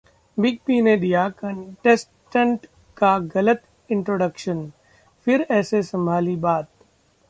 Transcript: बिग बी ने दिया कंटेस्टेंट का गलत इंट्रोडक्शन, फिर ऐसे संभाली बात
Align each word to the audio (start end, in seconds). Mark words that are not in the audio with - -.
बिग 0.37 0.57
बी 0.67 0.79
ने 0.81 0.95
दिया 0.97 1.27
कंटेस्टेंट 1.29 2.65
का 2.97 3.17
गलत 3.35 3.63
इंट्रोडक्शन, 3.89 4.69
फिर 5.27 5.45
ऐसे 5.51 5.83
संभाली 5.83 6.35
बात 6.35 6.69